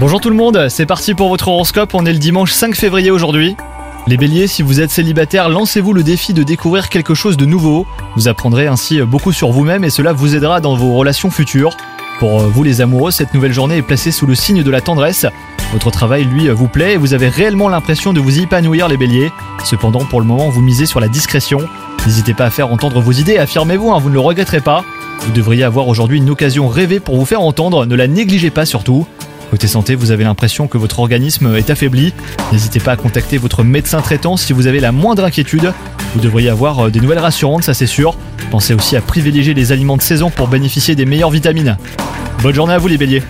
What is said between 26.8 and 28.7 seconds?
pour vous faire entendre, ne la négligez pas